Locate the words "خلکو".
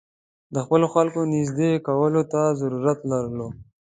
0.93-1.19